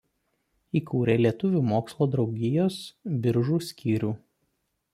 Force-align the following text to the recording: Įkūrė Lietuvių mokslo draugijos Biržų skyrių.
Įkūrė 0.79 1.17
Lietuvių 1.19 1.61
mokslo 1.73 2.07
draugijos 2.15 2.79
Biržų 3.27 3.61
skyrių. 3.69 4.11